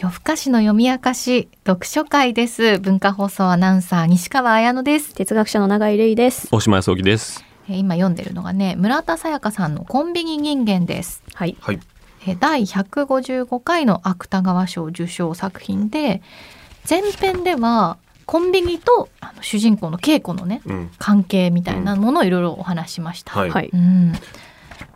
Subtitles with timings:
[0.00, 2.78] 夜更かしの読み明かし読書会です。
[2.78, 5.12] 文化放送アナウンサー西川彩乃です。
[5.12, 6.48] 哲学者の永井玲です。
[6.50, 7.44] 大島康之です。
[7.68, 11.22] 今読んでるのがね村田沙耶香さんのコンビニ人間です。
[11.34, 11.80] はい、はい、
[12.38, 16.22] 第155回の芥川賞受賞作品で
[16.88, 23.38] 前編ではコンビニとあの主人公の稽古のね、うん、関係みたいなものをいろいろお話しました。
[23.38, 23.68] はい、はい。
[23.70, 24.18] うん、で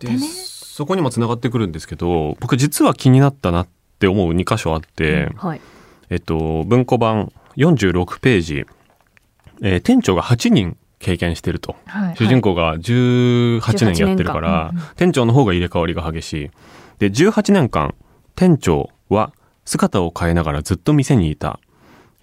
[0.00, 0.54] でね。
[0.74, 3.68] そこにもつながってくるんですけど僕実は気になったなっ
[3.98, 5.60] て思う2箇所あって、はい、
[6.10, 8.66] えっと文庫版46ページ、
[9.62, 13.60] えー店長が8人経験してると、はい主人公が18
[13.92, 14.94] 年やってるから、18年間。
[14.96, 16.50] 店長の方が入れ替わりが激しい。
[16.98, 17.94] で18年間
[18.34, 19.32] 店長は
[19.64, 21.60] 姿を変えながらずっと店にいた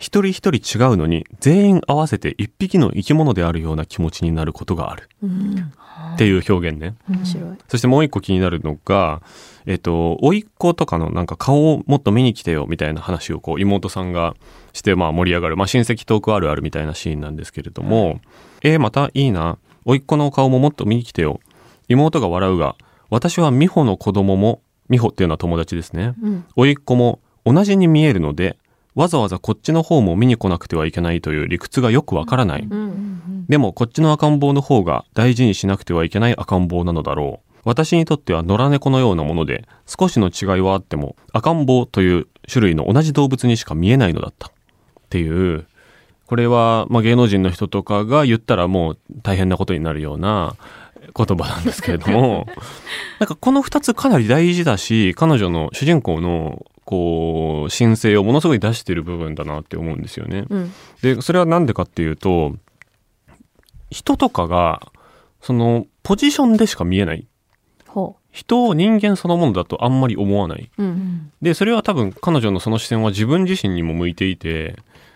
[0.02, 5.72] 一人一人違うのに全員合わせて一匹の生き物であるような気持ちになることがあるうん、
[6.16, 7.58] っていう表現ね、面白い。
[7.68, 9.22] そしてもう一個気になるのが、
[9.68, 14.34] えっと、甥っ子とかのなんか顔をもっと見に来てよみたいな話をこう妹さんが
[14.74, 18.22] してまあ盛り上がる、まあ親戚トークあるあるみたいなシーンなんですけれども、
[18.64, 19.60] えーまたいいな。
[19.86, 21.40] 甥っ子の顔ももっと見に来てよ。
[21.88, 22.76] 妹が笑うが、
[23.12, 26.16] 私は美穂の子供も、美穂っていうのは友達ですね。
[26.22, 28.58] うん、甥っ子も同じに見えるので、
[28.96, 32.68] わざわざこっちの方も見に来なくてはいけないという理屈がよくわからない。
[33.48, 37.52] でもこっちの赤ん坊の方が大事にしなくてはいけない赤ん坊なのだろう。
[37.64, 44.48] 私にとっては野良猫のようなもので、少しの違いはあっても赤ん坊という種類の同じ動物にしか見えないのだった。
[44.48, 44.52] っ
[45.10, 45.68] ていう、
[46.26, 50.56] これは、まあ、芸能人の人とかが言ったらもう大変なことになるような
[51.16, 52.48] 言葉なんですけれども、
[53.20, 60.44] なんかこの二つかなり大事だし、彼女の主人公のこう、申請をものすごい出してる部分だなって思うんですよね。
[60.50, 62.54] うん、でそれは何でかっていうと
[63.90, 64.92] 人とかが
[65.42, 67.26] そのポジションでしか見えない
[67.88, 70.70] ほ人を人間そのものだとあんまり思わない。
[70.78, 74.76] う、うん、でそれは多分彼女のその視線は自分自身にも向いていて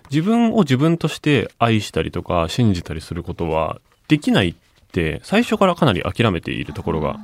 [0.09, 4.55] 自分を自分として愛したりとか信じたりすることはできないっ
[4.93, 7.17] て最初からかなり諦めているところが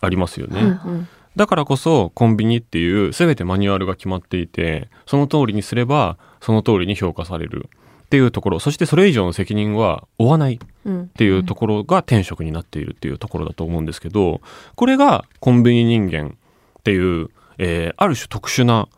[0.00, 0.60] ありますよね。
[0.60, 7.68] うん、うん、だからこそコンビニっていう全てマニュアルが決まっていてその通りにすればその通りに評価される。
[8.04, 8.60] っていうところ。
[8.60, 10.56] そしてそれ以上の責任は負わない。
[10.56, 14.40] っうん、ていうところが転職になっているっていうところだと思うんですけど
[14.74, 16.36] これがコンビニ人間
[16.78, 18.88] っていう、えーある種特殊な、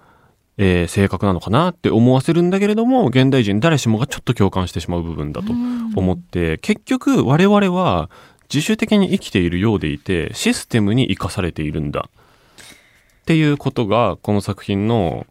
[0.56, 5.52] えー性格なのかなって思わせるんだけれども現代人誰しもがちょっと共感してしまう部分だと
[5.94, 8.10] 思って、結局我々は
[8.52, 12.08] 自主的に生きているようでいてシステムに生かされているんだ。
[12.08, 12.23] っ
[13.24, 15.26] ていうことがこの作品の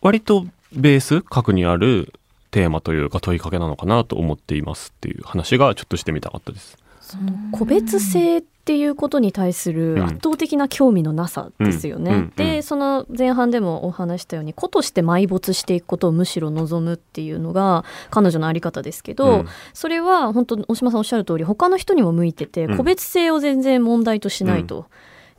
[0.00, 2.12] 割とベース核にある
[2.50, 6.76] テーマというか問いかけなのかなと思っていますっていう話がちょっとしてみたかったです。
[7.00, 12.10] その個別性っていうことに対する圧倒的な興味のなさですよね。
[12.10, 12.16] うん。
[12.16, 12.24] うん。
[12.24, 12.32] うん。
[12.36, 19.48] でその前半でもお話したように子として埋没していくことをむしろ望むっていうのが彼女の在り方ですけど、うん。
[19.74, 22.76] それは本当大島さんおっしゃる通り他の人にも向いててうん。
[22.76, 24.86] 個別性を全然問題としないと。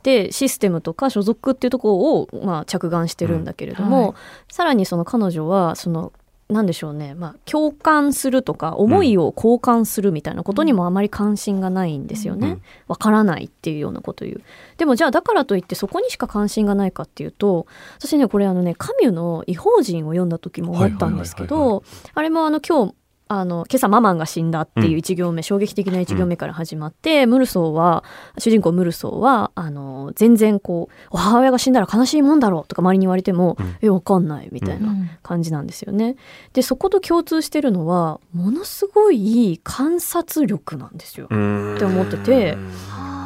[0.04, 1.88] でシステムとか所属っていうとこ
[2.32, 4.14] ろを、まあ、着眼してるんだけれども、うんはい
[4.48, 6.12] さらにその彼女はその
[6.48, 12.48] なんでしょうね、まあ、共感するとか思いを交換するみたいなことにもあまり関心がないんですよね。
[12.48, 14.42] うんわからないっていうようなことを言う。
[14.76, 17.66] でもじゃあだからといってそこにしか関心がないかっていうと
[17.98, 21.82] 私ねこれあのねカミュの「異邦人」を読んだ時も思ったんですけど
[22.14, 22.94] あれもあの今日
[23.26, 24.98] あの今朝ママンが死んだっていううん。
[24.98, 28.04] 一行目、衝撃的な一行目から始まって、ムルソーは
[28.38, 36.16] 主人公ムルソーはあの全然こう母親が死んだら悲しいもんだろうとか周りに言われても、うんえわかんないみたいな感じなんですよね。
[36.52, 41.26] でそこと共通してるのはものすごい観察力なんですよ。
[41.30, 41.74] うん。
[41.76, 42.56] って思ってて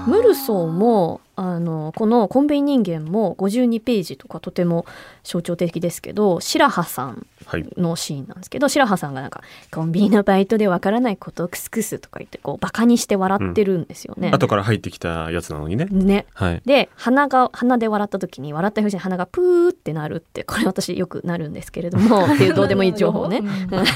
[0.07, 4.87] ムルソーもあのこの「コンビニ人間」も52ページとかとても
[5.23, 14.33] 象徴的ですけど白羽さんはいのシーンなんですけど白羽さんがなんか「コンビニのバイトでわからないことをクスクス」とか言ってこうバカにして笑ってるんですよね。
[14.33, 15.85] 後から入ってきたやつなのにね。
[15.85, 16.63] ねはい。
[16.67, 23.45] で鼻が鼻で笑った時に笑った表情に鼻がプーってなるってこれ私よくなるんですけれども っていうどうでもいい情報ね。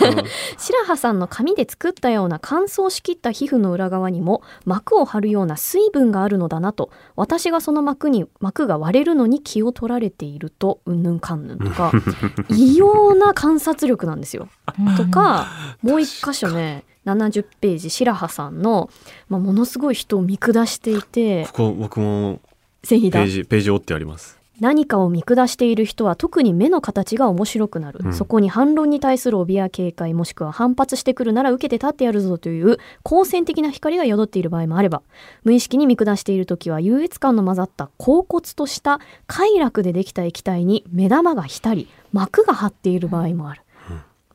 [0.58, 11.92] 白羽さんの紙で作ったような乾燥しきった皮膚の裏側にも膜を張るような水分があるのだなと私がその膜に膜が割れるのに気を取られているとうんぬんかんぬんとか
[12.50, 14.48] 異様な観察力なんですよ。
[14.96, 15.46] とか
[15.82, 18.90] もう一箇所ね70ページ白羽さんの、
[19.28, 22.40] まあ、ものすごい人を見下していてここ僕も
[22.86, 24.41] ページページ折ってあります。
[24.60, 28.12] 何かを見下している人は特に目の形が面白くなる、うん。
[28.12, 35.02] そこに反論に対する怯や警戒もしくは反発してくるなら受けて立ってやるぞという好戦的な光が宿っている場合もあれば
[35.42, 43.62] 無意識に見下している時は優越感の混ざった恍惚とした快楽でできた液体に目玉が浸り膜が張っている場合もある、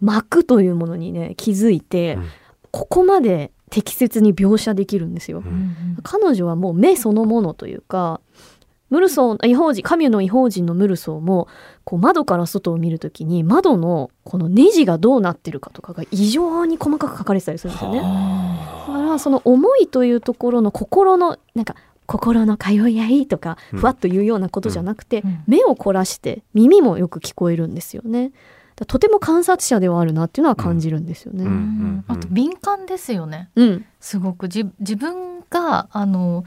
[0.01, 2.27] 膜というものにね気づいて、うん。
[2.71, 5.97] ここまで適切に描写できるんですよ、うん。
[6.03, 8.21] 彼女はもう目そのものというか
[8.89, 11.47] ムルソー異邦人神の異邦人のムルソーも
[11.83, 17.99] こう窓から外を見るときに窓のこのネジがどうなってるかとかが異常に細かく書かれてたりするんですよね。
[17.99, 18.05] だ
[18.93, 21.75] からその思いというところの心のなんか
[22.05, 23.79] 心の通い合いとかうん。
[23.79, 25.43] ふわっというようなことじゃなくて、うん。
[25.45, 28.31] 目を凝らして耳もよく聞こえるんですよね。
[28.87, 31.43] とても観察者ではあるなっていうのは感じるんですよね。
[31.43, 31.51] うん。
[31.51, 32.05] うん。
[32.07, 33.49] あと敏感ですよね。
[33.55, 33.85] うん。
[33.99, 34.47] すごく。
[34.47, 36.43] じ自分があの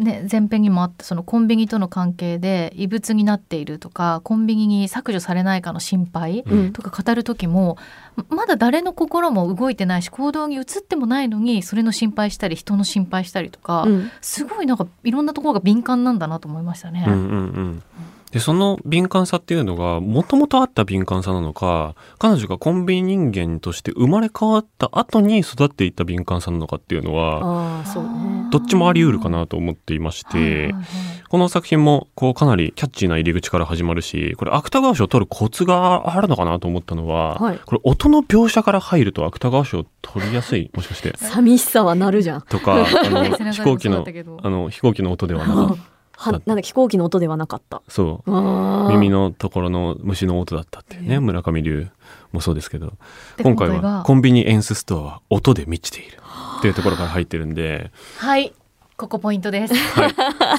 [0.00, 7.76] ね前編にもあったそのコンビニとの関係で異物になっているとかコンビニに削除されないかの心配うんとか語る時も
[8.16, 17.04] ままだ誰の心も動いてないし行動に移ってもないのにそれの心配したり人の心配したりとか、うんすごいなんかいろんなところが敏感なんだなと思いましたね。
[17.06, 17.24] うんうんう
[17.60, 17.82] ん
[18.30, 28.10] でその敏感さっていうのがもともとあった敏感さなのか彼女がコンビニ人間として生まれ変わった後に育っていった敏感さなのかっていうのはああそうね。
[28.50, 30.84] どっちもあり得るかなと思っていまして、はいはいはい
[31.30, 37.58] この作品もこうかなりキャッチーな入り口から始まるしこれ芥川賞を取るコツがあるのかなと思ったのは、はい。
[37.64, 41.16] これ音の描写から入ると芥川賞取りやすいもしかして。
[41.16, 42.42] 寂しさはなるじゃん。
[42.42, 43.24] とか あ背の
[43.54, 44.04] 飛行機の
[44.42, 47.80] あの飛行機の音ではなかったはなんだ飛行機の音ではなかった。
[47.86, 48.90] そう。
[48.90, 51.86] 耳のところの虫の音だったっていうね、え村上龍
[52.32, 52.94] もそうですけど。
[53.36, 56.18] で今回はがコンビニエンスストアは音で満ちている
[56.60, 58.52] っていうところから入ってるんではい
[58.96, 59.74] ここポイントです。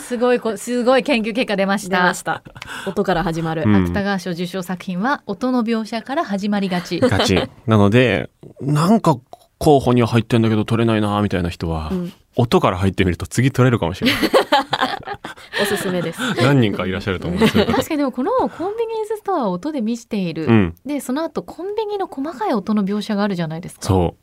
[0.01, 1.97] すごいこすごい研究結果出ました。
[1.97, 2.41] 出ました。
[2.87, 3.65] 音から始まる。
[3.67, 6.99] うん芥川賞受賞作品は音の描写から始まりがち。
[6.99, 7.35] ガチ
[7.67, 9.19] なのでなんか
[9.59, 14.21] 候補には入ってんだけど取れないなみたいな人は、うん音から入ってみると次取れるかもしれない
[15.61, 16.19] おすすめです。
[16.41, 20.45] 何人かいらっしゃると思うんですけど 確かにでもこのコンビニエンスストアは音で満ちている。
[20.45, 23.81] うんでその後コンビニの細かい音の描写があるじゃないですか。
[23.83, 24.15] そ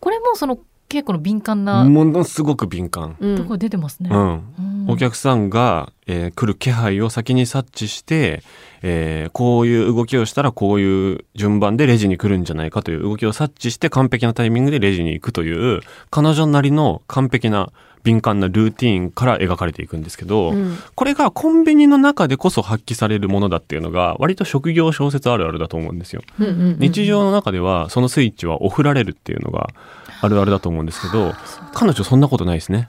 [0.00, 0.58] これもその
[0.88, 3.36] 結構の敏感うなものすごく敏感、うん。
[3.36, 4.10] ところ出てますね。
[4.12, 4.18] うん。
[4.58, 4.86] うん。
[4.88, 8.42] お客さんが、えー来る気配を先に察知して、
[8.82, 15.80] えーこういう動きをしたらこういう順番でレジに来るんじゃないかという動きを察知して完璧なタイミングでレジに行くという
[16.10, 17.72] 彼女なりの完璧な
[18.04, 20.78] 敏感なルーティーンから描かれていくんですけど、うん。
[20.94, 26.22] これがコンビニの中でこそ発揮されるものだっていうのが割と職業小説あるあるだと思うんですよ。
[26.38, 26.76] うんうん。
[26.78, 29.70] 日常の中ではそのスイッチはオフられるっていうのが
[30.20, 31.34] あるあるだと思うんですけど
[31.72, 32.88] 彼女そんなことないですね。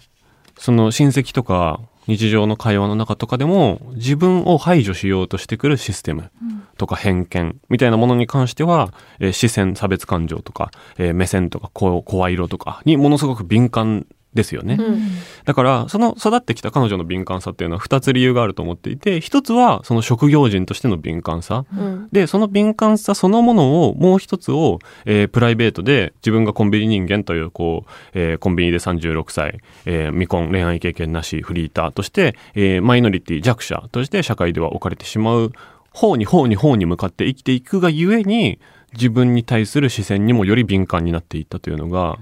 [0.57, 6.31] その親戚とか日常の会話の中とかでも自分を排除しようとしてくるシステム
[6.77, 14.77] とか偏見みたいなものに関しては、えー視線差別感情とか、えー目線とか声色とかにものすごく敏感ですよね。
[14.79, 15.01] うん
[15.45, 21.65] だから、その育ってきた彼女の敏感さっていうのは二つ理由があると思っていて、一つはその職業人としての敏感さ。
[21.73, 35.51] うんで、その敏感さそのものを、もう一つを、えープライベートで自分がコンビニ人間という、こう、えーコンビニで36歳、えー未婚、恋愛経験なし、フリーターとして、えーマイノリティ弱者として社会では置かれてしまう
[35.91, 38.59] 方に方に方に向かって生きていくがゆえに、
[38.97, 42.17] 自分に対する視線にもより敏感になっていったというのが、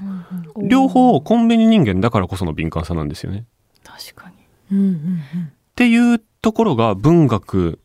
[0.57, 3.45] 両方コンビニ人間だからこその敏感さなんですよね。
[3.83, 4.35] 確かに。
[4.77, 7.79] うんうんっていうところが文学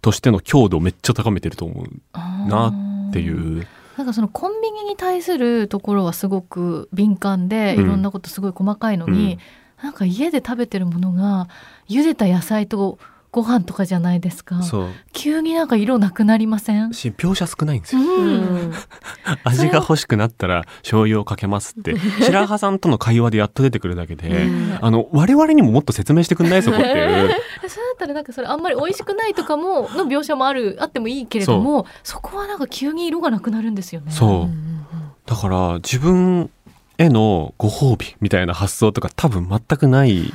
[0.00, 2.18] としての強度をめっちゃ高めてると思う
[2.48, 2.68] な
[3.08, 3.60] っていうん。
[3.60, 3.66] う。
[3.98, 9.38] なんかそのコンビニに対するところはすごく敏感でうんいろんなことすごい細かいのに、
[9.82, 11.48] なんか家で食べてるものが
[11.90, 12.98] 茹でた野菜と
[13.32, 14.88] ご飯とかじゃないですかそう。
[15.12, 16.92] 急になんか色なくなりません？
[16.94, 18.00] し、描写少ないんですよ。
[18.00, 18.36] ううん
[18.70, 18.72] ん
[19.44, 24.48] 味が欲しくなったら醤油をかけますって、白羽さんとの会話でやっと出てくるだけで、
[24.80, 27.30] あの、我々にももっと説明してくんないそこっていう。
[27.68, 34.12] それだったらなんかそれあんまり美味しくないとかもの描写もあるあってもいいけれどもそこはなんか急に色がなくなるんですよね。
[34.12, 34.50] そう。
[35.28, 36.50] だから、自分
[36.98, 40.32] へのご褒美みたいな発想とか多分全くない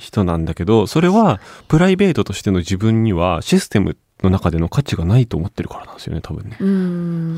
[0.00, 6.56] 人なんだけど、それはプライベートとしての自分にはシステムの中での価値がないと思ってるからなんですよね、多分ね。
[6.60, 7.36] うん。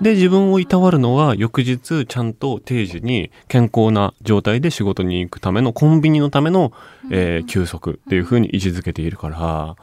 [0.00, 6.72] で、自分をいたわるのは翌日ちゃんと定時に健康な状態で仕事に行くためのコンビニのための、
[7.10, 9.76] えー休息っていう風に位置づけているから、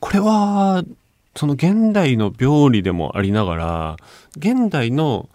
[0.00, 0.82] これは、
[1.34, 3.96] その現代の病理でもありながら、
[4.36, 5.28] 現代の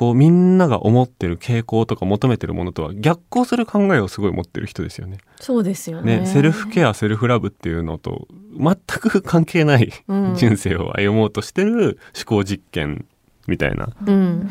[0.00, 5.18] こうみんなが思ってる傾向とか求めてるものとは逆行する考えをすごい持ってる人ですよね。
[5.38, 8.26] そうですよねねセルフケアセルフラブっていうのと
[8.56, 13.04] 全く関係ないうん人生を歩もうとしてる思考実験
[13.46, 13.90] みたいな。
[14.06, 14.50] うん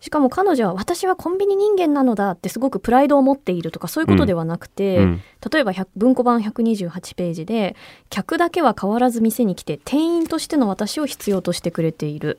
[0.00, 7.74] しかも彼女は私はコンビニ人間なのだってすごくプライドを持っているとかそういうことではなくて、うん例えば100文庫版128ページで
[8.10, 12.38] 客だけは変わらず店に来て店員としての私を必要としてくれている。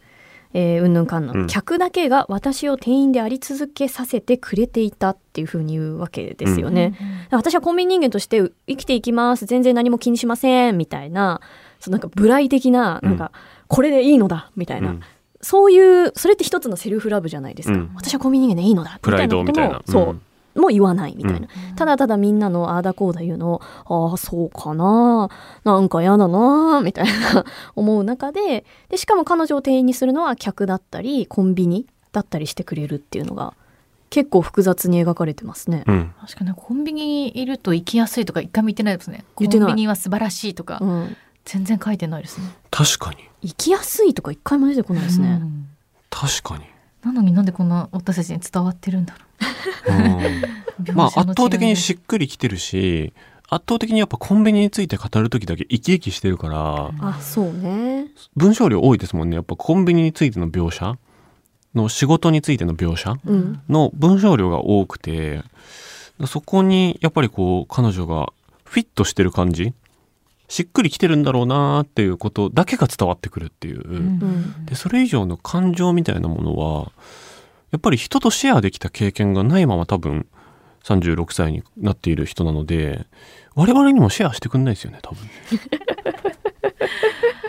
[0.57, 1.47] えー、うんぬんかんぬん、うん。
[1.47, 6.95] 客だけが私を店員であり続けさせてくれていたっていうふうに言うわけですよね。
[7.29, 9.45] 私はコンビニ人間として生きていきます。
[9.45, 11.41] 全然何も気にしませんみたいな
[11.81, 13.33] そのなんか無頼的ななんか、
[13.67, 15.01] これでいいのだみたいな、うん。
[15.41, 17.91] そういうそれって一つのセルフラブじゃないですか、うん。
[17.93, 19.35] 私はコンビニ人間でいいのだみたいな。
[19.35, 20.07] こともそう、うん。
[20.07, 20.21] もう
[20.69, 25.29] 言わないみたいな、うんただただみんなのああだこうだ言うのをああそうかな
[25.65, 27.43] なんか嫌だなみたいな
[27.75, 33.53] 思う中ででしかも彼女を店員にするのは客だったりコンビニだったりしてくれるっていうのが
[34.09, 35.83] 結構複雑に描かれてますね。
[35.85, 39.25] うん確かにコンビニにいると行きやすいとか一回も言ってないですね。
[39.37, 42.47] 言ってないコンビニは素晴らしいとか、うん、全然書いてないですね。
[42.71, 45.39] 確かに行きやすいとか一回も出てこないですね。
[45.41, 45.67] うん
[46.09, 46.63] 確かに。
[47.05, 49.15] なのになんでこんな私たちに伝わってるんだ
[49.87, 50.93] ろうんう。
[50.93, 53.13] まあ圧倒的にでしっくりきてるし
[53.47, 58.07] 圧倒的にやっぱコンビニについて語る時だけ生き生きしてるからあそうね。
[58.35, 60.97] 文章量多いですもんねやっぱコンビニについての描写
[61.75, 65.43] の仕事についての描写うんの文章量が多くて
[66.25, 68.31] そこにやっぱりこう彼女が
[68.63, 69.73] フィットしてる感じ
[70.55, 73.97] しっくりきてるんだろうなーっていうことだけが伝わってくるっていう、うん。
[73.97, 73.99] う
[74.61, 76.93] んでそれ以上の感情みたいなものは
[77.71, 80.27] やっぱり人とシェアできた経験がないまま多分
[80.85, 83.05] 36歳になっている人なので
[83.53, 85.29] 我々にもシェアしてくんないですよね多分。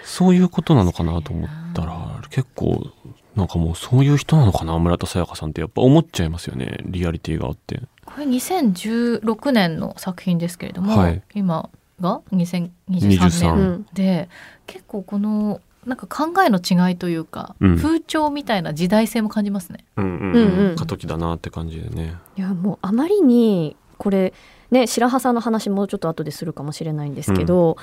[0.03, 2.91] そういうことなのかなと思ったら結構
[3.37, 7.83] なんかもうそういう人なのかな村田沙耶香さんってやっぱ思っちゃいますよねリアリティがあって。
[8.05, 11.23] これ2016年の作品ですけれども、はい。
[11.35, 14.29] 今が2023 23年うんで
[14.67, 17.77] 結構このなんか考えの違いというか、うん。
[17.77, 19.85] 風潮みたいな時代性も感じますね。
[19.97, 20.69] うんうんうん。
[20.71, 22.17] うん過渡期だなって感じでね。
[22.37, 24.35] いやもうあまりにこれ
[24.73, 27.77] ね白羽さんの話もうちょっと後でするかもしれないんですけど、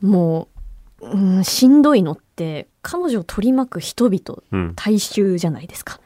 [0.00, 0.48] も
[1.02, 4.72] う、うん、しんどいのって彼女を取り巻く人々うん。
[4.74, 6.00] 大衆じゃないですか。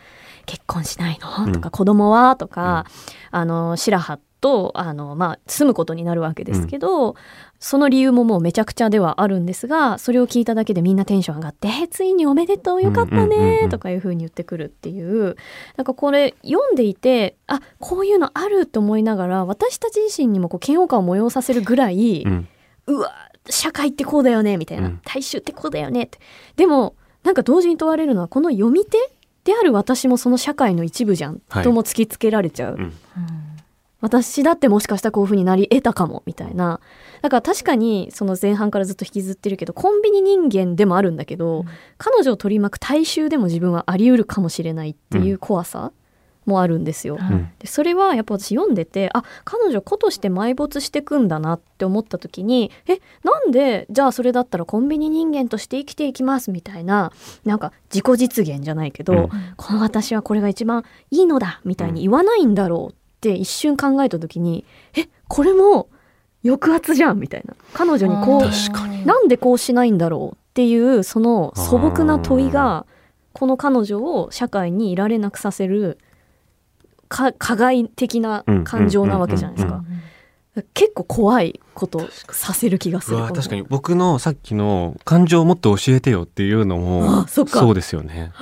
[0.47, 1.53] 結婚しないの、うん。
[1.53, 2.35] とか子供は？
[2.35, 2.85] とか、
[3.31, 7.17] あの白羽とあの、まあ、住むことになるわけですけど、
[7.59, 15.37] その理由ももうめちゃくちゃではあるんですがそれを聞いただけでみんなテンション上がってえ「ついにおめでとうよかったうんうんうんうん」ねとかいうふうに言ってくるっていう。
[15.79, 22.49] なんかこれ読んでいてあこういうのあると思いながら私たち自身にもこう嫌悪感を催させるぐらい、うん。
[22.87, 23.13] うわ
[23.49, 25.01] 社会ってこうだよねみたいな、うん。
[25.03, 26.03] 大衆ってこうだよね。
[26.03, 26.19] って
[26.57, 28.99] でもなんか同時に問われるのはこの読み手
[29.45, 31.65] である私もその社会の一部じゃん、はい。
[31.65, 32.93] とも突きつけられちゃう、うん
[34.05, 36.79] 私だってもしかしたらこういう風になり得たかもみたいな。
[37.23, 41.67] だから確かにその前半からずっと引きずってるけどコンビニ人間でもあるんだけど、うん。
[41.97, 45.91] 彼女を取り巻く大衆でも自分はあり得るかもしれないっていう怖さ
[46.45, 47.17] もあるんですよ。
[47.17, 47.51] はいうん。
[47.59, 57.11] でそれはやっぱ私読んでてあ彼女子として埋没してくんだなって思った時にえなんでじゃあそれだったらコンビニ人間として生きていきますみたいな
[57.47, 59.31] なんか自己実現じゃないけど、うん。
[59.57, 64.65] この私はこれが一番いいのだみたいに言わないんだろうって一瞬考えた時に
[64.95, 65.89] えこれも
[66.45, 67.55] 抑圧じゃんみたいな。
[67.73, 72.87] 彼女にこうなんでこうしないんだろうっていうその素朴な問いが
[73.33, 75.99] この彼女を社会にいられなくさせる
[77.09, 79.83] か加害的な感情なわけじゃないですか。
[80.75, 83.17] 結構怖いことさせる気がする。
[83.33, 83.63] 確かに。
[83.63, 87.65] 僕のさっきの感情をもっと教えてよっていうのもあそっか。
[87.65, 88.33] うですよね。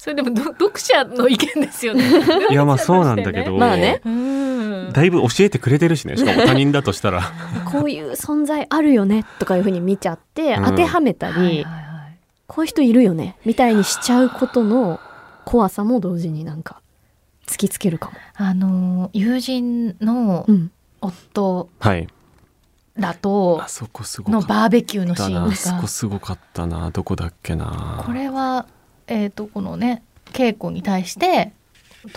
[0.00, 2.02] それでもど読者の意見ですよね。
[2.50, 4.00] いやまあそうなんだけど、まあね。
[4.02, 4.92] うん。
[4.94, 6.16] だいぶ教えてくれてるしね。
[6.16, 7.30] しかも 他人だとしたら。
[7.70, 10.64] こういう存在あるよねとかいうふうに見ちゃってうん。
[10.64, 12.18] 当てはめたはいはいり、はい。
[12.46, 15.00] こういう人いるよねみたいにしちゃうことの
[15.44, 16.80] 怖さも同時になんか
[17.46, 18.16] 突きつけるかも。
[18.36, 20.70] あの友人のうん、
[21.02, 22.08] 夫はい。
[22.96, 26.90] らとあそこすごのバーベキューのシたーンなあそこがすごかったな。
[26.90, 28.02] どこだっけな。
[28.06, 28.64] これは
[29.10, 30.02] えっ、とこのね
[30.32, 31.52] 稽古に対して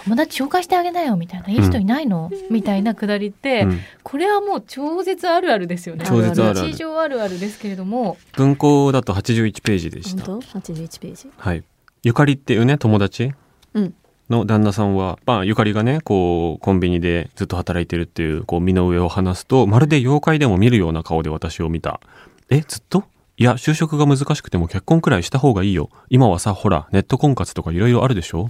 [0.06, 3.80] 友達紹介してあげなよみたいないい人いないの、みたいなくだりって、うん。
[4.02, 6.06] これはもう超絶あるあるですよね。
[6.08, 6.72] 超絶あるある。
[6.72, 8.16] 日常あるあるですけれども。
[8.38, 10.24] 文庫だと81ページでした。
[10.24, 11.30] 本当？81ページ？
[11.36, 11.64] はい。
[12.02, 13.34] ゆかりっていうね友達？
[13.74, 13.94] うん。
[14.30, 22.00] の旦那さんは、まあ、ゆかりがねこうコンビニでずっと働いてるっていうこう身の上を話すとまるで妖怪でも見るような顔で私を見た。
[22.50, 23.04] えずっと？
[23.38, 25.90] いや就職が難しくても結婚くらいした方がいいよ。
[26.10, 28.50] 今はさほらネット婚活とかいろいろあるでしょ？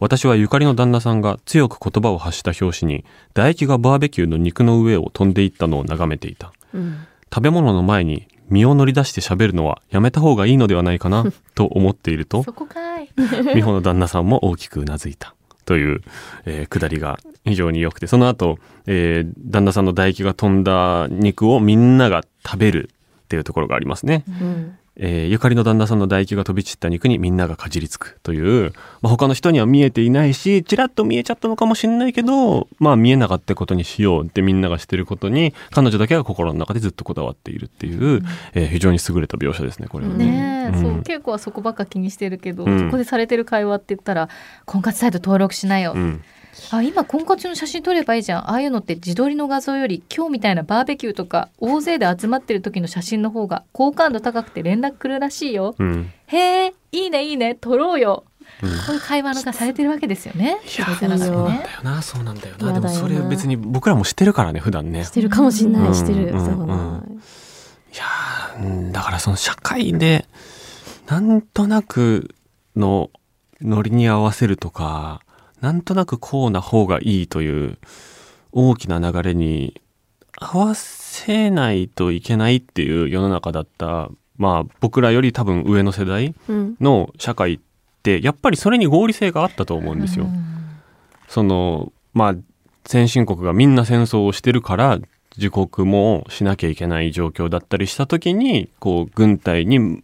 [0.00, 6.52] 私はゆかりの旦那さんが強く言葉を発した拍子に唾液がバーベキューの肉の上を飛んでいったのを眺めていた。
[6.74, 7.06] うん。
[7.32, 11.24] 食べ物の前に身を乗り出して喋るのはやめた方がいいのではないかな
[11.54, 13.08] と思っているとそこかい。
[13.54, 15.34] 美穂の旦那さんも大きくうなずいた。
[15.64, 16.00] という、
[16.44, 22.90] えー、くだりが非常に良くてその後、えー旦那さんの唾液が飛んだ肉をみんなが食べる
[23.32, 24.24] っていうところがありますね。
[24.28, 24.78] うん。
[24.96, 38.22] えーゆかりの旦那さんの唾液が飛び散った肉にみんながかじりつくという、まあ、他の人には見えていないしちらっと見えちゃったのかもしれないけどまあ見えなかったことにしようってみんながしてることに彼女だけが心の中でずっとこだわっているっていう、
[38.52, 40.26] えー非常に優れた描写ですねこれはね。
[40.26, 40.82] ねえ、うん。
[40.82, 42.78] そう稽古はそこばっか気にしてるけど、うん。
[42.78, 44.28] そこでされてる会話って言ったら
[44.66, 46.22] 婚活サイト登録しなよ、うん
[46.70, 48.50] あ今婚活の写真撮ればいいじゃん。
[48.50, 55.74] ああいうのって自撮りの画像より今日みたいなバーベキューとか大勢で集まってる時の写真の方が好感度高くて連絡来るらしいよ。
[55.78, 56.12] うん。
[56.26, 57.54] へえいいねいいね。
[57.54, 58.24] 撮ろうよ。
[58.62, 58.70] うん。
[58.70, 60.58] こういう会話のがされてるわけですよね。
[60.62, 62.02] いやそうなんねだよな。
[62.02, 62.66] そうなんだよな。
[62.66, 62.88] やだよな。
[62.88, 65.04] でもそれ別に僕らもしてるからね普段ね。
[65.04, 65.94] してるかもしんない、うん。
[65.94, 66.44] してる、うん。
[66.44, 66.66] そう
[67.92, 67.96] い。
[67.96, 70.26] やだからその社会で
[71.06, 72.34] なんとなく
[72.76, 73.10] の
[73.60, 75.20] ノリに合わせるとか
[75.62, 77.78] なんとなくこうな方がいいという
[78.50, 79.80] 大きな流れに
[80.38, 87.58] 合わせないといけないっていう世の中だったまあ僕らより多分上の世代うんの社会っ
[88.02, 90.26] てやっぱりそれに合理性があったと思うんですよ。
[91.28, 92.34] そのまあ
[92.84, 94.98] 先進国がみんな戦争をしてるから
[95.36, 100.02] 自国もしなきゃいけない状況だったりした時にこう軍隊に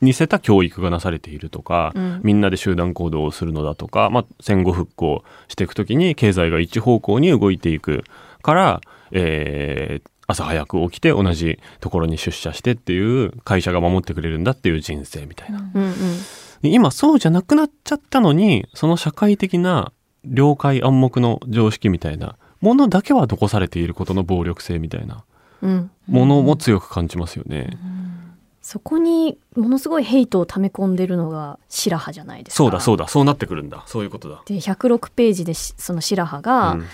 [0.00, 2.20] 似せた教育がなされているとか、うん。
[2.22, 8.04] みんなで集団行動をするのだとか、まあ、戦後復興していく時に経済が一方向に動いていく
[8.42, 8.80] から、
[9.12, 15.58] えー朝早く起きて同じところに出社してっていう会社が守ってくれるんだっていう人生みたいな。
[15.58, 15.82] うん。
[15.82, 15.92] うん
[16.62, 19.92] で今そうじゃなくなっちゃったのにその社会的な
[20.24, 25.24] 了解暗黙の常識みたいなものだけは残されていることの暴力性みたいな
[25.62, 25.90] うん。
[26.06, 27.78] ものも強く感じますよね。
[28.62, 32.56] そこにものすごいヘイトを溜め込んでるのが白羽じゃないですか。
[32.58, 34.42] そうだそうだそうなってくるんだそういうことだ。
[34.46, 36.84] で106ページでしその白羽が、うん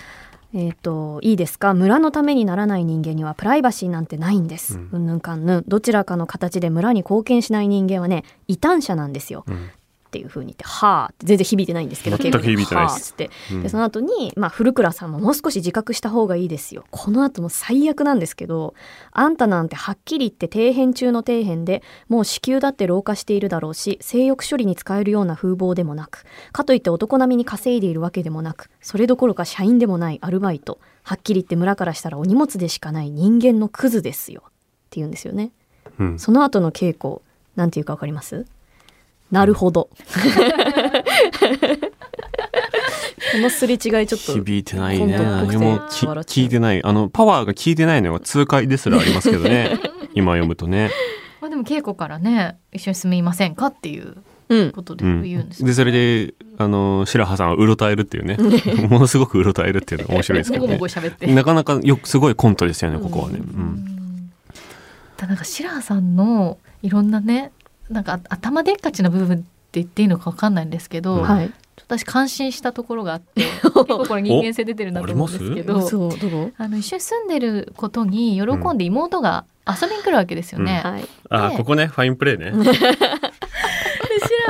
[0.53, 1.73] えっ、といいですか？
[1.73, 4.75] 村のためにならない人間にはプライバシーなんてないんです。
[4.75, 9.43] うんうんぬんかんぬんどちらかの形で村に貢献しない人間はね異端者なんですよ。
[9.47, 9.69] うん
[10.07, 12.91] っていう風に言って「はあ」って全然響いてないんですけど全く響いてないです。
[12.91, 13.29] はあっつって。
[13.51, 13.63] うん。
[13.63, 16.85] でその後に、まあ、古倉さんももう少し自覚した方がいいですよ。
[16.91, 18.73] この後も最悪なんですけど
[19.11, 30.79] あんたなんてはっきり言って底辺中の底辺でもう子宮だって老化しているだろうし性欲処理に使えるような風貌でもなくかといって男並みに稼いでいるわけでもなくそれどころか社員でもないアルバイト。
[31.03, 34.43] はっきり言って村からしたらお荷物でしかない人間のクズですよ。
[34.45, 34.49] っ
[34.89, 35.51] て言うんですよね。
[35.99, 36.19] うん。
[36.19, 37.21] その後の稽古
[37.55, 38.45] なんていうかわかります？
[39.31, 39.89] なるほど。
[43.31, 45.17] このすれ違いちょっと響いてないね。
[45.17, 46.83] 何も聞いてない。
[46.83, 49.79] あのパワーが効いてないのが痛快ですらありますけどね。
[50.15, 50.91] 今読むとね。
[51.41, 54.17] まあでも稽古からね一緒に住みませんかっていう
[54.49, 54.71] うん。
[54.71, 58.37] ことでうん、言うんですよでそれであの白羽さんはうろたえるっていうね。
[58.87, 60.79] ものすごくうろたえるっていうのが面白いですけどね。
[61.33, 64.31] なかなかよくすごいコントですよねここはね、ううん。
[65.17, 67.51] ただなんか白羽さんのいろんなね
[67.89, 71.53] なんかあ頭でっかちな部分って言っていいのかわかんないんですけど、うんはい
[71.87, 75.75] 私感心したところがあって 結構これ人間性出てるなと思うんですけど
[76.57, 80.81] あの一緒に住んでることに喜んで妹が遊びに来るわけですよね。
[80.83, 82.83] はいあねここねファインプレーねで白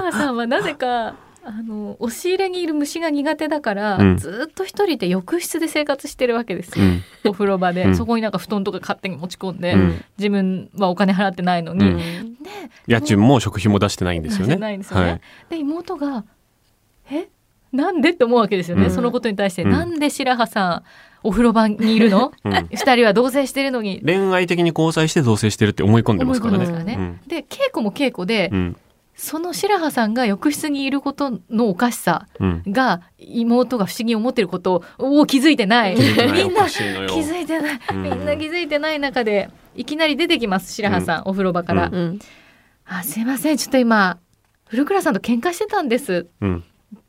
[0.04, 1.15] 羽さんはなぜか
[1.49, 4.17] あの押し入れにいる虫が苦手だから、うん。
[4.17, 7.03] ずっと一人で浴室で生活してるわけですよ、うん。
[7.29, 7.95] お風呂場で、うん。
[7.95, 10.03] そこになんか布団とか勝手に持ち込んで、うん。
[10.17, 11.97] 自分はお金払ってないのに、うん。
[11.97, 12.49] で
[12.86, 14.57] 家賃も食費も出してないんですよね。
[14.57, 15.05] ないんですよね。
[15.10, 15.21] はい。
[15.51, 16.25] で妹が
[17.10, 17.29] 「え？
[17.71, 18.91] なんで?」って思うわけですよね、うん。
[18.91, 20.83] そのことに対して「うんなんで白羽さん
[21.23, 22.33] お風呂場にいるの？
[22.43, 22.53] うん。
[22.75, 27.21] 二人は同棲してるのに」恋愛的に交際して同棲してるって思い込んでますからね。
[27.25, 28.77] で稽古も稽古で、うん
[29.17, 32.63] その白羽さんが浴室にいることのおかしさうん。
[32.67, 35.95] が妹が不思議に思ってることを気づいてない。
[35.97, 36.03] み
[36.47, 38.03] んな気づいてない、うん。
[38.03, 41.91] みんな気づいてない中でいきなり出てきます白羽さん、お風呂場から、
[42.86, 43.58] あすいません。
[43.58, 44.19] ちょっと今
[44.65, 46.27] 古倉さんと喧嘩してたんです。
[46.39, 46.63] うん。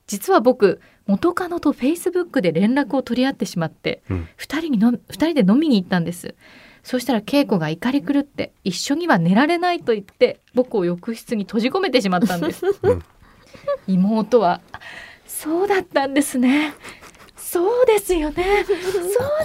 [0.07, 4.29] 実は僕元カノとフェイスブックで連絡を取り合ってしまってうん。
[4.37, 6.35] 二人にの二人で飲みに行ったんです
[6.83, 13.03] そしたら稽古が怒り狂って一緒には寝られないと言って僕を浴室に閉じ込めてしまったんです、うん。
[13.87, 14.81] 妹はあ
[15.27, 16.75] そうだったんですね。
[17.37, 18.65] そうですよね。
[18.65, 18.77] そう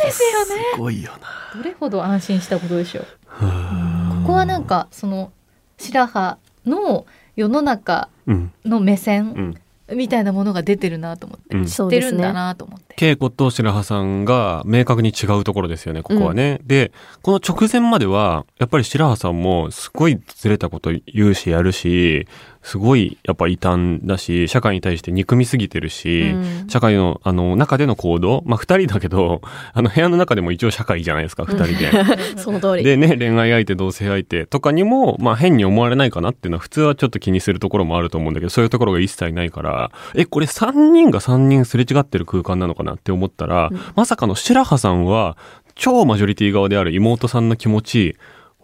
[0.01, 0.63] ですよね。
[0.73, 1.57] すごいよな。
[1.57, 3.05] どれほど安心したことでしょう。
[3.27, 5.31] はここはなんかその
[5.77, 8.51] 白羽の世の中うん。
[8.65, 9.55] の目線うん
[9.91, 12.95] みたいなものが出てるなと思って、うん知ってるんだなと思って。
[12.95, 16.59] 稽古と白羽さんが明確に違うところですよね、ここはね。
[16.63, 16.91] で、
[17.21, 22.27] この直前までは、やっぱり白羽さんもすごいずれたこと言うし、やるし、
[22.63, 29.41] すごいやっぱ異端だし、社会に対して憎みすぎてるし、うん社会の、あの、中での行動、まあ、二人だけど、
[29.73, 31.91] あの、部屋の中でも一応社会じゃないですか、二人で。
[32.41, 32.83] その通り。
[32.83, 45.37] でね、恋愛相手、同性相手とかにも、まあ変に思われないかなっていうのは普通はちょっと気にするところもあると思うんだけど、そういうところが一切ないから、え、これ3人が3人すれ違ってる空間なのかなって思ったら、まさかの白羽さんは、
[45.75, 48.15] 超マジョリティ側である妹さんの気持ち、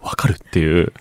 [0.02, 0.94] わかるっていう、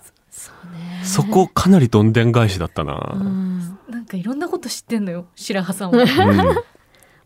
[1.03, 2.93] そこかなりどんでん返しだったうな。
[2.93, 6.03] んなんかいろんなこと知ってんのよ白羽さんは。
[6.03, 6.63] うん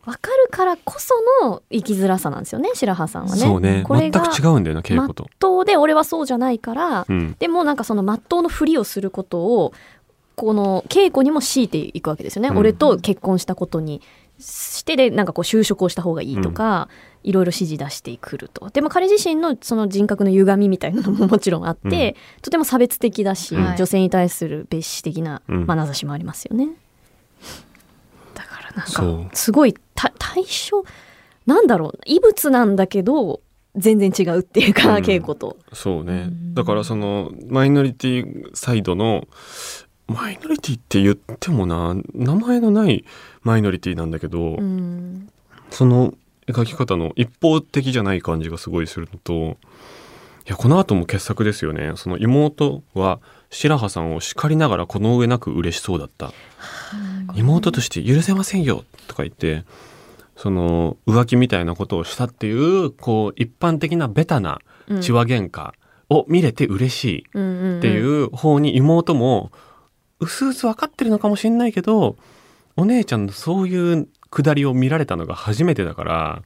[0.06, 3.40] わかるからこその生きづらさなんですよね白羽さんはね。
[3.40, 3.82] そうね。
[3.86, 5.26] これ全くが違うんだよな、稽古と。
[5.38, 7.36] 当で俺はそうじゃないから、うん。
[7.38, 9.72] でもなんかその真っ当のふりをすることを
[10.34, 14.02] この稽古にも強いていくわけですよね、うん俺と結婚したことに
[14.44, 16.88] してでなんかこう就職をした方がいいとか、
[17.22, 18.68] いろいろ指示出してくると。
[18.70, 23.76] でも彼自身のその人格の歪みみたいなのももちろんあって、とても差別的だし、うん。
[23.76, 25.66] 女性に対する別視的なうん。
[25.66, 26.68] 眼差しもありますよね。
[28.34, 30.84] だからなんかすごいた対象
[31.46, 33.40] なんだろう異物なんだけど
[33.76, 35.04] 全然違うっていうか、うん。
[35.04, 35.56] 稽古と。
[35.72, 36.28] そうね。
[36.28, 36.54] うん。
[36.54, 39.26] だからそのマイノリティサイドの
[40.14, 43.04] マイノリティって言ってもな名前のない
[43.42, 45.28] マイノリティなんだけど、うん。
[45.70, 46.14] その
[46.46, 49.56] 描き方の一方的じゃない感じがすごいするのと
[50.46, 51.92] いやこの後も傑作ですよね。
[51.96, 56.32] その妹は白羽さんを叱りながらこの上なく嬉しそうだった。
[57.34, 59.64] 妹として許せませんよとか言って
[60.36, 65.00] その浮気みたいなことをしたっていうこう一般的なベタなうん。
[65.00, 65.72] 血話喧嘩
[66.10, 67.22] を見れて嬉しいっ
[67.78, 69.50] っていう方に妹も
[70.24, 72.16] うすうす分かってるのかもしれないけど
[72.76, 76.42] お姉ちゃんのそういうくだりを見られたのが初めてだから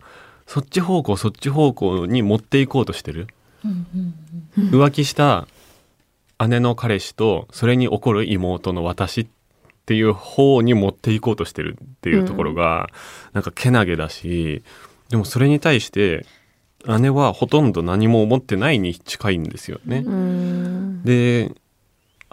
[0.46, 3.28] そっち方向そっち方向に持っていこうとしてる。
[4.56, 5.48] 浮気した
[6.46, 9.26] 姉の彼氏とそれに怒る妹の私っ
[9.86, 12.88] ていう方に持っていこうとしてるっていうところが
[13.32, 14.62] なんかけなげだし
[15.08, 16.24] でもそれに対して
[16.86, 20.04] 姉はほとんど何も思ってないに近いんですよね。
[20.06, 21.02] うん。
[21.04, 21.52] で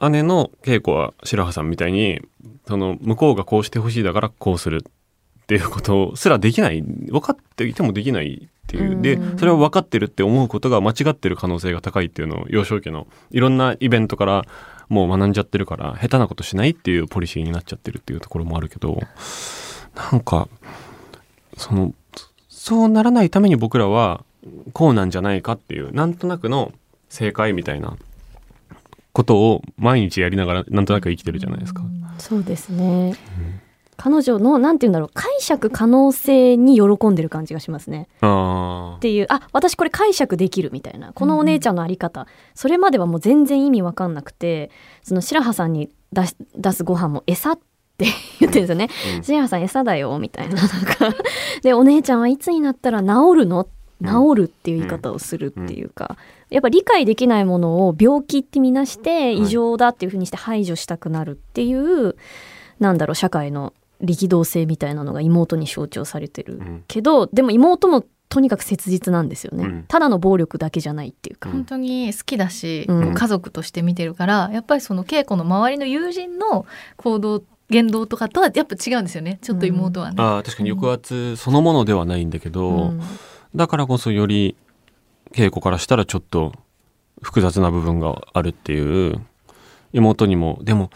[0.10, 2.22] 姉の稽古は白羽さんみたいに
[2.68, 9.02] その向こうがこうしてほしいだからこうするっていうことすらできない分かっていてもできないっていう。
[9.02, 9.38] でうん。
[9.38, 14.46] それを分かってるって思うことが間違ってる可能性が高いっていうのを幼少期のいろんなイベントから
[14.90, 19.00] もう学んじゃってるから下手なことしないっていうポリシーになっちゃってるっていうところもあるけど
[20.12, 20.48] なんか
[21.58, 21.94] その
[22.50, 24.24] そうならないために僕らは
[24.74, 26.72] こうなんじゃないかっていうなんとなくの
[27.10, 27.98] 正解みたいな
[29.16, 31.84] ことを毎日やりながらなんとなく生きてるじゃないですか。
[32.20, 33.16] そうですね、
[33.96, 38.10] 彼女のなんて言うんだろう解釈可能性に喜んでる感じがしますね。
[38.20, 41.14] あっていうあ私これ解釈できるみたいな。
[41.14, 44.70] このお姉ちゃんのあり方、それまではもう全然意味わかんなくて
[45.02, 47.60] その白羽さんに出し出すご飯も餌っ
[47.98, 48.08] て
[48.42, 48.90] 言ってるんですよね。
[49.16, 49.24] うん。
[49.24, 50.56] 白羽さん餌だよみたいな。
[50.56, 51.16] なんか。
[51.62, 53.70] でお姉ちゃんはいつになったら治るの？
[54.04, 56.18] 治るっていう言い方をするっていうか、
[56.50, 62.16] やっぱ理解できないものを病気ってみなして異常だっていうふうにして排除したくなるっていう、
[62.80, 66.84] なんだろう社会の力道性みたいなのが妹に象徴されてるうん。
[66.88, 69.86] けどでも妹もとにかく切実なんですよね、うん。
[69.88, 73.14] ただの暴力だけじゃないっていうか、本当に好きだし、うん。
[73.14, 76.66] 家族として見てるからやっぱりその稽古の周りの友人の
[76.98, 79.40] 行動言動とかとはやっぱ違うんですよね。
[79.42, 80.16] ちょっと妹はね。
[80.20, 83.02] あー確かに抑圧そのものではないんだけど、うん。
[83.56, 84.56] だからこそより
[85.36, 86.54] 稽古からしたらちょっと
[87.22, 89.20] 複雑な部分があるっていう
[89.92, 90.60] 妹にも。
[90.62, 90.90] でも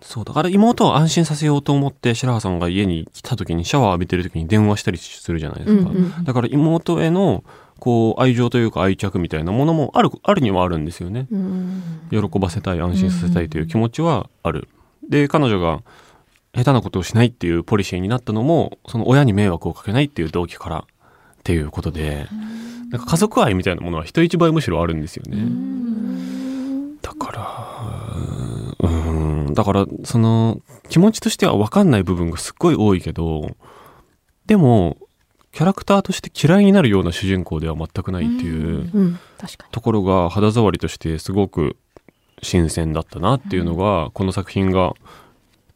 [0.00, 7.42] そうだから妹を安心させようと思って白羽さんが家に来た時にシャワー浴びてる時に電話したりするじゃないですか、うんうんだから妹への
[7.80, 11.26] こう愛情というか愛着みたいなものもあるあるにはあるんですよね。
[11.30, 14.68] うん喜ばせたい安心させたいという気持ちはある。
[15.08, 15.82] で彼女が
[16.54, 20.84] 下手なことをしないっていうポリシーになったのもその親に迷惑をかけないっていう動機からっ
[21.42, 22.26] ていうことで
[22.94, 25.48] なんか家族愛みたいなものは人一倍むしろあるんですよね。
[27.02, 27.32] だか
[28.78, 29.54] らうーん。
[29.54, 33.56] だからその気持ちとしては分かんない部分がすっごい多いけど
[34.46, 34.96] でも
[35.50, 39.18] キャラクターとして嫌いになるような主人公では全くないっていう。
[39.72, 41.76] ところが肌触りとしてすごく
[42.42, 44.94] 新鮮だったなっていうのが、この作品が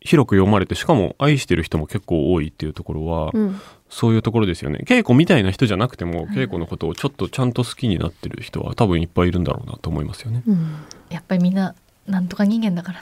[0.00, 4.80] 広く読まれてしかも愛してる人も結構多いっていうところは、うんそういうところですよね。
[4.86, 10.42] 稽古みたいな人じゃなくても稽古のことをちょっとちゃんと好きになってる人は多分いっぱいいるんだろうなと思いますよね。
[10.46, 10.76] うん。
[11.10, 11.74] やっぱりみんな
[12.06, 12.94] なんとか人間だか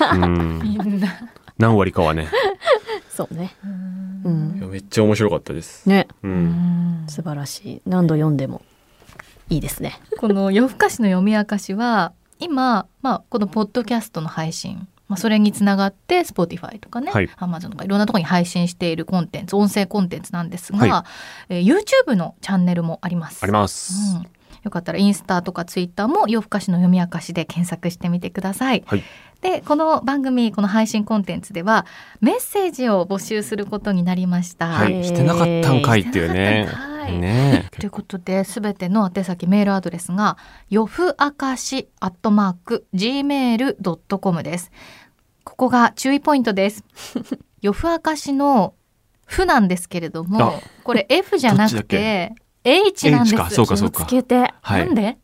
[0.00, 0.16] ら。
[0.16, 0.60] なうん。
[0.62, 1.08] みんな。
[1.58, 2.28] 何割かはね。
[3.10, 3.54] そうね。
[4.24, 4.70] うん。
[4.70, 5.88] めっちゃ面白かったです。
[5.88, 6.08] ね。
[6.22, 6.28] う。
[6.28, 7.06] うんん。
[7.08, 7.82] 素晴らしい。
[7.86, 8.62] 何度読んでも
[9.50, 10.00] いいですね。
[10.18, 21.04] この夜更かしの読み明かしは今、まあ、このポッドキャストの配信、まあ、それにつながって Spotify とかね、はい Amazon とかいろんなところに配信しているコンテンツ音声コンテンツなんですが、は
[21.48, 23.42] えー YouTube のチャンネルもあります。
[23.42, 24.16] あります。
[24.16, 24.26] うん、
[24.62, 28.84] よかったらインスタとかツイッターも夜更かしの読み明かしで検索してみてください。
[28.86, 29.02] はい
[29.40, 31.86] でこの番組この配信コンテンツでは
[32.20, 34.68] メッセージを募集することになりました。
[34.68, 36.68] はい、してなかったんかいっていうね
[37.08, 40.36] いねということで、すべての宛先メールアドレスが、
[40.68, 44.70] よふあかしアットマーク gmail.com です。
[45.44, 46.84] ここが注意ポイントです。
[47.62, 48.74] よふあかしの
[49.26, 52.32] ふなんですけれどもあ、これ F じゃなくて
[52.64, 53.54] H なんで H かす。
[53.56, 55.18] そうかそうかつけてはいなんで？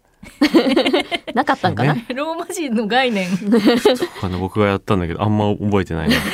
[1.35, 3.29] なかったんかな、そうローマ字の概念。
[4.23, 6.17] あの僕がやったんだけどあんま覚えてないな。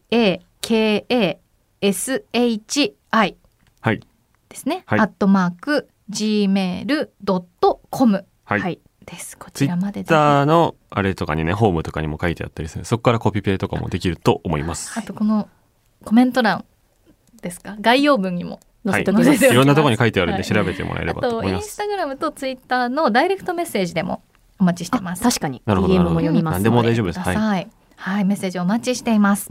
[0.00, 1.36] YOHUAKASHI
[1.82, 3.36] はい。
[4.48, 4.82] ですね。
[4.86, 5.00] はい。
[5.00, 6.86] アットマーク gmail.com
[8.44, 8.60] はい。
[8.60, 8.78] はい。
[9.06, 9.38] です。
[9.38, 10.06] こツイちらまでぜひ。
[10.06, 12.84] ッターのあれとかにねホームとかにも書いてあったりする。
[12.84, 14.98] そこからコピペとかもできると思います。
[14.98, 15.48] あとこの
[16.04, 16.64] コメント欄
[17.40, 17.76] ですか？
[17.80, 20.48] 概要文にも載せてます、いろんなところに書いてあるんではい。
[20.48, 21.76] 調べてもらえれあばととインス思います。
[21.78, 24.22] タグラムとツイッターのダイレクトメッセージでも
[24.58, 25.22] お待ちしてます。
[25.22, 25.94] 確かになるほど。
[25.94, 26.70] DM も読みます何で。
[26.70, 27.20] も大丈夫です。
[27.20, 27.68] ください。
[27.96, 29.50] はい、メッセージお待ちしています。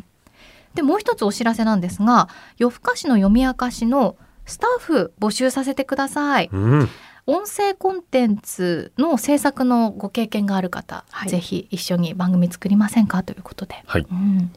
[0.75, 6.49] でもう一つお知らせなんですが、夜更かしの読み明かしのスタッフ募集させてください。
[6.51, 6.89] うん。
[7.25, 13.83] 音声コンテンツの制作のご経験がある方、はいぜひ一緒に番組作りませんかということで。
[13.85, 14.07] はい。
[14.09, 14.51] うん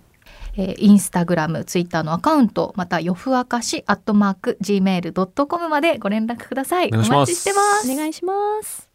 [0.57, 6.89] えーインスタグラム、ツイッターのアカウント、また夜ふあかしアットマーク gmail.com までご連絡ください。
[6.89, 7.91] お願いしますお待ちしてます。
[7.91, 8.92] お願いします